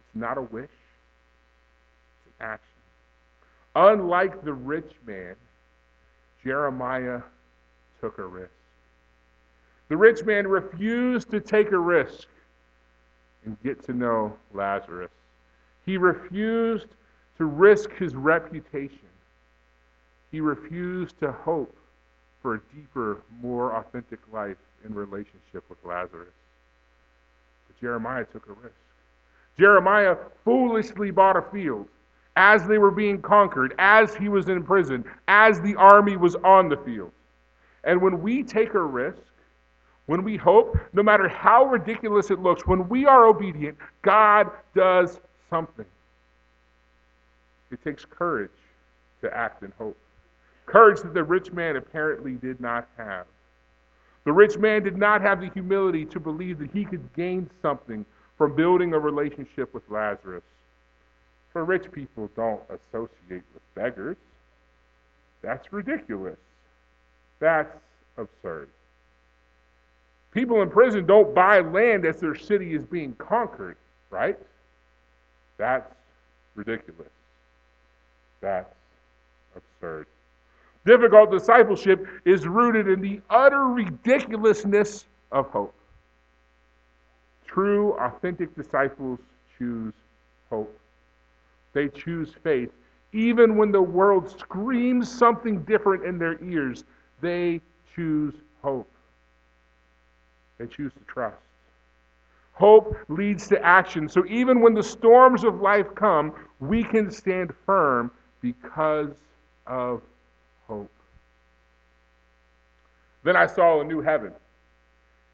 It's 0.00 0.14
not 0.14 0.38
a 0.38 0.42
wish, 0.42 0.64
it's 0.64 2.40
an 2.40 2.46
action. 2.46 2.66
Unlike 3.74 4.44
the 4.44 4.52
rich 4.52 4.92
man, 5.06 5.36
Jeremiah 6.42 7.20
took 8.00 8.18
a 8.18 8.26
risk. 8.26 8.50
The 9.88 9.96
rich 9.96 10.24
man 10.24 10.46
refused 10.46 11.30
to 11.30 11.40
take 11.40 11.72
a 11.72 11.78
risk 11.78 12.28
and 13.44 13.56
get 13.62 13.84
to 13.86 13.92
know 13.92 14.36
Lazarus. 14.54 15.10
He 15.84 15.96
refused 15.96 16.86
to 17.38 17.44
risk 17.44 17.90
his 17.96 18.14
reputation. 18.14 18.98
He 20.30 20.40
refused 20.40 21.18
to 21.20 21.32
hope 21.32 21.76
for 22.42 22.54
a 22.54 22.60
deeper, 22.74 23.22
more 23.42 23.76
authentic 23.76 24.20
life 24.32 24.56
in 24.84 24.94
relationship 24.94 25.64
with 25.68 25.78
Lazarus. 25.84 26.28
Jeremiah 27.80 28.24
took 28.24 28.48
a 28.48 28.52
risk. 28.52 28.74
Jeremiah 29.58 30.16
foolishly 30.44 31.10
bought 31.10 31.36
a 31.36 31.42
field 31.42 31.88
as 32.36 32.66
they 32.66 32.78
were 32.78 32.90
being 32.90 33.20
conquered, 33.20 33.74
as 33.78 34.14
he 34.14 34.28
was 34.28 34.48
in 34.48 34.62
prison, 34.62 35.04
as 35.28 35.60
the 35.60 35.74
army 35.76 36.16
was 36.16 36.36
on 36.36 36.68
the 36.68 36.76
field. 36.78 37.12
And 37.84 38.00
when 38.00 38.22
we 38.22 38.42
take 38.42 38.74
a 38.74 38.82
risk, 38.82 39.18
when 40.06 40.24
we 40.24 40.36
hope, 40.36 40.76
no 40.92 41.02
matter 41.02 41.28
how 41.28 41.64
ridiculous 41.64 42.30
it 42.30 42.40
looks, 42.40 42.66
when 42.66 42.88
we 42.88 43.06
are 43.06 43.26
obedient, 43.26 43.76
God 44.02 44.50
does 44.74 45.20
something. 45.48 45.84
It 47.70 47.82
takes 47.84 48.04
courage 48.04 48.50
to 49.20 49.36
act 49.36 49.62
in 49.62 49.72
hope. 49.78 49.96
Courage 50.66 51.00
that 51.02 51.14
the 51.14 51.22
rich 51.22 51.52
man 51.52 51.76
apparently 51.76 52.34
did 52.34 52.60
not 52.60 52.88
have. 52.96 53.26
The 54.24 54.32
rich 54.32 54.58
man 54.58 54.82
did 54.82 54.96
not 54.96 55.22
have 55.22 55.40
the 55.40 55.48
humility 55.50 56.04
to 56.06 56.20
believe 56.20 56.58
that 56.58 56.70
he 56.72 56.84
could 56.84 57.12
gain 57.14 57.48
something 57.62 58.04
from 58.36 58.54
building 58.54 58.92
a 58.92 58.98
relationship 58.98 59.72
with 59.72 59.82
Lazarus. 59.88 60.42
For 61.52 61.64
rich 61.64 61.90
people 61.90 62.30
don't 62.36 62.60
associate 62.68 63.42
with 63.54 63.74
beggars. 63.74 64.16
That's 65.42 65.72
ridiculous. 65.72 66.38
That's 67.38 67.74
absurd. 68.16 68.68
People 70.32 70.62
in 70.62 70.70
prison 70.70 71.06
don't 71.06 71.34
buy 71.34 71.60
land 71.60 72.04
as 72.04 72.20
their 72.20 72.36
city 72.36 72.74
is 72.74 72.84
being 72.84 73.14
conquered, 73.14 73.76
right? 74.10 74.38
That's 75.56 75.92
ridiculous. 76.54 77.10
That's 78.40 78.72
absurd. 79.56 80.06
Difficult 80.86 81.30
discipleship 81.30 82.06
is 82.24 82.46
rooted 82.46 82.88
in 82.88 83.00
the 83.00 83.20
utter 83.28 83.66
ridiculousness 83.66 85.04
of 85.30 85.48
hope. 85.50 85.74
True, 87.46 87.92
authentic 87.94 88.54
disciples 88.54 89.18
choose 89.58 89.92
hope. 90.48 90.74
They 91.72 91.88
choose 91.88 92.32
faith. 92.42 92.70
Even 93.12 93.56
when 93.56 93.72
the 93.72 93.82
world 93.82 94.30
screams 94.38 95.10
something 95.10 95.62
different 95.64 96.04
in 96.04 96.18
their 96.18 96.42
ears, 96.42 96.84
they 97.20 97.60
choose 97.94 98.34
hope. 98.62 98.88
They 100.58 100.66
choose 100.66 100.92
to 100.92 101.04
trust. 101.06 101.36
Hope 102.52 102.96
leads 103.08 103.48
to 103.48 103.62
action. 103.64 104.08
So 104.08 104.24
even 104.26 104.60
when 104.60 104.74
the 104.74 104.82
storms 104.82 105.44
of 105.44 105.60
life 105.60 105.94
come, 105.94 106.32
we 106.60 106.84
can 106.84 107.10
stand 107.10 107.52
firm 107.64 108.10
because 108.42 109.10
of 109.66 110.02
hope. 110.70 110.90
Then 113.24 113.36
I 113.36 113.46
saw 113.46 113.80
a 113.80 113.84
new 113.84 114.00
heaven 114.00 114.32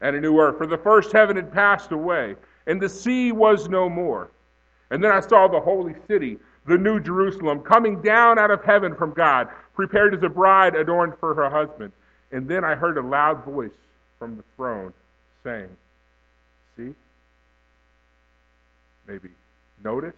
and 0.01 0.15
a 0.15 0.19
new 0.19 0.39
earth. 0.39 0.57
For 0.57 0.67
the 0.67 0.77
first 0.77 1.11
heaven 1.11 1.35
had 1.35 1.53
passed 1.53 1.91
away, 1.91 2.35
and 2.65 2.81
the 2.81 2.89
sea 2.89 3.31
was 3.31 3.69
no 3.69 3.87
more. 3.87 4.31
And 4.89 5.03
then 5.03 5.11
I 5.11 5.19
saw 5.19 5.47
the 5.47 5.59
holy 5.59 5.95
city, 6.07 6.37
the 6.65 6.77
new 6.77 6.99
Jerusalem, 6.99 7.61
coming 7.61 8.01
down 8.01 8.39
out 8.39 8.51
of 8.51 8.63
heaven 8.63 8.95
from 8.95 9.13
God, 9.13 9.47
prepared 9.73 10.13
as 10.13 10.23
a 10.23 10.29
bride 10.29 10.75
adorned 10.75 11.13
for 11.19 11.33
her 11.33 11.49
husband. 11.49 11.91
And 12.31 12.47
then 12.47 12.63
I 12.63 12.75
heard 12.75 12.97
a 12.97 13.01
loud 13.01 13.45
voice 13.45 13.71
from 14.19 14.37
the 14.37 14.43
throne 14.55 14.91
saying, 15.43 15.69
See? 16.75 16.93
Maybe 19.07 19.29
notice? 19.83 20.15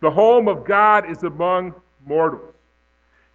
The 0.00 0.10
home 0.10 0.48
of 0.48 0.64
God 0.64 1.08
is 1.08 1.22
among 1.22 1.74
mortals. 2.06 2.53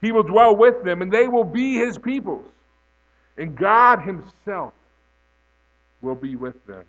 He 0.01 0.11
will 0.11 0.23
dwell 0.23 0.55
with 0.55 0.83
them, 0.83 1.01
and 1.01 1.11
they 1.11 1.27
will 1.27 1.43
be 1.43 1.75
his 1.75 1.97
peoples. 1.97 2.45
And 3.37 3.55
God 3.55 4.01
himself 4.01 4.73
will 6.01 6.15
be 6.15 6.35
with 6.35 6.65
them. 6.65 6.85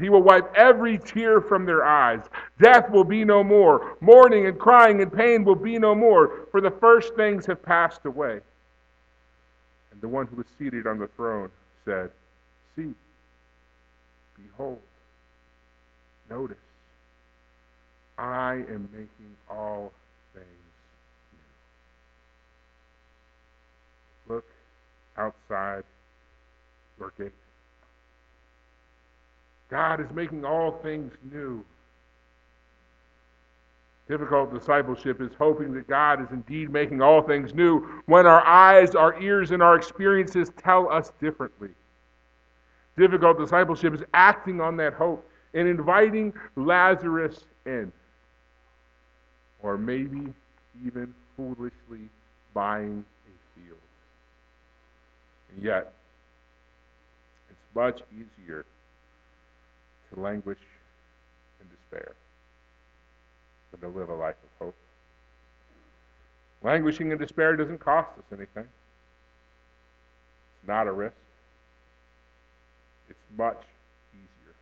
He 0.00 0.08
will 0.10 0.22
wipe 0.22 0.52
every 0.54 0.98
tear 0.98 1.40
from 1.40 1.64
their 1.64 1.84
eyes. 1.84 2.20
Death 2.60 2.90
will 2.90 3.04
be 3.04 3.24
no 3.24 3.42
more. 3.42 3.96
Mourning 4.00 4.46
and 4.46 4.58
crying 4.58 5.00
and 5.00 5.12
pain 5.12 5.42
will 5.44 5.54
be 5.54 5.78
no 5.78 5.94
more, 5.94 6.46
for 6.50 6.60
the 6.60 6.70
first 6.70 7.14
things 7.14 7.46
have 7.46 7.62
passed 7.62 8.04
away. 8.04 8.40
And 9.90 10.00
the 10.00 10.08
one 10.08 10.26
who 10.26 10.36
was 10.36 10.46
seated 10.58 10.86
on 10.86 10.98
the 10.98 11.06
throne 11.08 11.48
said, 11.84 12.10
See, 12.74 12.92
behold, 14.36 14.80
notice, 16.28 16.56
I 18.18 18.54
am 18.68 18.88
making 18.92 19.34
all 19.48 19.92
things 20.34 20.46
new. 24.28 24.34
Look 24.34 24.44
outside 25.18 25.84
gate. 27.18 27.32
God 29.70 30.00
is 30.00 30.06
making 30.14 30.44
all 30.44 30.72
things 30.82 31.12
new. 31.30 31.64
Difficult 34.08 34.54
discipleship 34.54 35.20
is 35.20 35.32
hoping 35.36 35.72
that 35.74 35.88
God 35.88 36.22
is 36.22 36.28
indeed 36.30 36.70
making 36.70 37.02
all 37.02 37.22
things 37.22 37.52
new 37.52 38.02
when 38.06 38.24
our 38.26 38.44
eyes, 38.46 38.94
our 38.94 39.20
ears, 39.20 39.50
and 39.50 39.62
our 39.62 39.74
experiences 39.76 40.50
tell 40.62 40.90
us 40.90 41.10
differently. 41.20 41.70
Difficult 42.96 43.38
discipleship 43.38 43.94
is 43.94 44.02
acting 44.14 44.60
on 44.60 44.76
that 44.76 44.94
hope 44.94 45.28
and 45.54 45.66
inviting 45.66 46.32
Lazarus 46.54 47.40
in. 47.66 47.92
Or 49.62 49.76
maybe 49.76 50.32
even 50.84 51.12
foolishly 51.36 52.08
buying. 52.54 53.04
And 55.56 55.64
yet, 55.64 55.92
it's 57.48 57.58
much 57.74 58.02
easier 58.12 58.64
to 60.12 60.20
languish 60.20 60.58
in 61.60 61.66
despair 61.68 62.12
than 63.70 63.80
to 63.80 63.98
live 63.98 64.10
a 64.10 64.14
life 64.14 64.34
of 64.34 64.66
hope. 64.66 64.74
Languishing 66.62 67.10
in 67.10 67.18
despair 67.18 67.56
doesn't 67.56 67.78
cost 67.78 68.10
us 68.18 68.24
anything. 68.32 68.64
It's 70.58 70.68
not 70.68 70.86
a 70.86 70.92
risk. 70.92 71.16
It's 73.08 73.18
much 73.38 73.62
easier. 74.12 74.54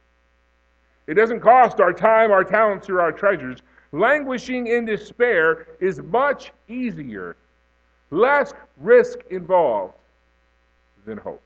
It 1.09 1.14
doesn't 1.14 1.40
cost 1.40 1.80
our 1.80 1.92
time, 1.92 2.30
our 2.30 2.44
talents, 2.44 2.88
or 2.88 3.00
our 3.00 3.11
treasures. 3.11 3.62
Languishing 3.90 4.68
in 4.68 4.85
despair 4.85 5.66
is 5.80 6.00
much 6.02 6.52
easier, 6.68 7.37
less 8.11 8.52
risk 8.76 9.18
involved 9.30 9.94
than 11.04 11.18
hope. 11.18 11.42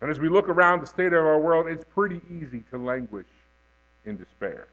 And 0.00 0.10
as 0.10 0.18
we 0.18 0.28
look 0.28 0.48
around 0.48 0.82
the 0.82 0.86
state 0.86 1.12
of 1.12 1.24
our 1.24 1.38
world, 1.38 1.68
it's 1.68 1.84
pretty 1.94 2.20
easy 2.28 2.64
to 2.70 2.78
languish 2.78 3.26
in 4.04 4.16
despair. 4.16 4.66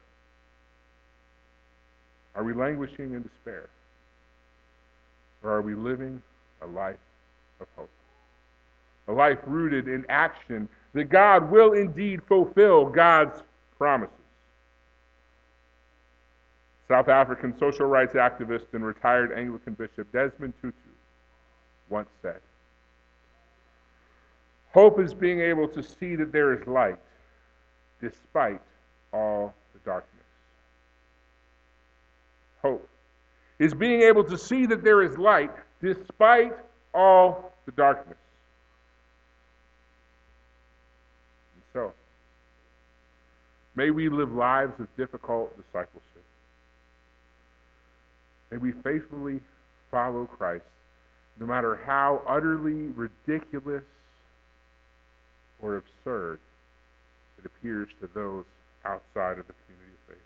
Are 2.34 2.42
we 2.42 2.52
languishing 2.52 3.14
in 3.14 3.22
despair? 3.22 3.68
Or 5.42 5.50
are 5.50 5.62
we 5.62 5.74
living 5.74 6.20
a 6.62 6.66
life 6.66 6.96
of 7.60 7.66
hope? 7.76 7.90
A 9.08 9.12
life 9.12 9.38
rooted 9.46 9.88
in 9.88 10.04
action 10.08 10.68
that 10.92 11.04
God 11.04 11.50
will 11.50 11.72
indeed 11.72 12.20
fulfill 12.24 12.86
God's 12.86 13.42
promises. 13.78 14.14
South 16.88 17.08
African 17.08 17.56
social 17.58 17.86
rights 17.86 18.14
activist 18.14 18.66
and 18.72 18.84
retired 18.84 19.32
Anglican 19.32 19.74
Bishop 19.74 20.10
Desmond 20.12 20.54
Tutu 20.60 20.74
once 21.88 22.08
said, 22.20 22.40
Hope 24.72 25.00
is 25.00 25.12
being 25.12 25.40
able 25.40 25.66
to 25.68 25.82
see 25.82 26.14
that 26.16 26.32
there 26.32 26.52
is 26.52 26.66
light 26.66 26.98
despite 28.00 28.60
all 29.12 29.54
the 29.72 29.80
darkness. 29.84 30.24
Hope 32.62 32.88
is 33.58 33.74
being 33.74 34.02
able 34.02 34.24
to 34.24 34.38
see 34.38 34.66
that 34.66 34.82
there 34.84 35.02
is 35.02 35.18
light 35.18 35.50
despite 35.82 36.52
all 36.94 37.52
the 37.66 37.72
darkness. 37.72 38.16
And 41.54 41.62
so, 41.72 41.92
may 43.74 43.90
we 43.90 44.08
live 44.08 44.32
lives 44.32 44.78
of 44.78 44.88
difficult 44.96 45.56
discipleship. 45.56 46.00
May 48.50 48.58
we 48.58 48.72
faithfully 48.72 49.40
follow 49.90 50.26
Christ, 50.26 50.64
no 51.38 51.46
matter 51.46 51.80
how 51.84 52.22
utterly 52.26 52.88
ridiculous 52.94 53.84
or 55.62 55.76
absurd 55.76 56.38
it 57.38 57.46
appears 57.46 57.88
to 58.00 58.08
those 58.14 58.44
outside 58.84 59.38
of 59.38 59.46
the 59.46 59.54
community 59.64 59.92
of 59.92 60.14
faith. 60.14 60.24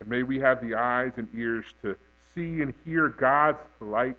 And 0.00 0.08
may 0.08 0.22
we 0.22 0.38
have 0.40 0.60
the 0.60 0.74
eyes 0.74 1.12
and 1.16 1.28
ears 1.34 1.64
to 1.82 1.96
see 2.34 2.62
and 2.62 2.74
hear 2.84 3.08
God's 3.08 3.58
light 3.80 4.16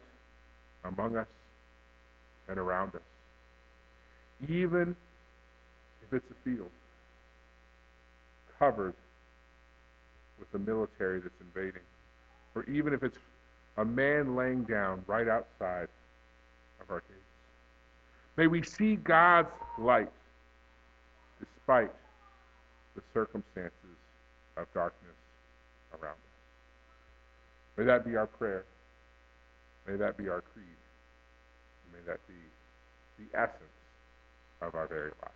among 0.84 1.18
us 1.18 1.28
and 2.48 2.58
around 2.58 2.96
us, 2.96 3.02
even 4.48 4.96
if 6.04 6.14
it's 6.14 6.32
a 6.32 6.50
field 6.50 6.70
covered 8.60 8.94
with 10.40 10.52
the 10.52 10.60
military 10.60 11.20
that's 11.20 11.34
invading, 11.42 11.82
or 12.54 12.64
even 12.66 12.94
if 12.94 13.04
it's 13.04 13.18
a 13.78 13.86
man 13.86 14.36
laying 14.36 14.64
down 14.64 15.04
right 15.08 15.28
outside 15.28 15.88
of 16.82 16.90
our 16.90 17.00
gates. 17.00 17.25
May 18.38 18.48
we 18.48 18.62
see 18.64 18.96
God's 18.98 19.50
light 19.78 20.12
despite 21.40 21.92
the 22.96 23.02
circumstances 23.14 23.72
of 24.58 24.72
darkness 24.74 25.16
around 25.94 26.14
us. 26.14 26.18
May 27.78 27.86
that 27.86 28.06
be 28.06 28.16
our 28.16 28.28
prayer. 28.28 28.66
May 29.88 29.96
that 29.98 30.18
be 30.18 30.28
our 30.30 30.42
creed. 30.42 30.66
May 31.94 32.00
that 32.08 32.20
be 32.28 32.34
the 33.20 33.38
essence 33.38 33.64
of 34.62 34.76
our 34.76 34.88
very 34.88 35.12
life. 35.22 35.35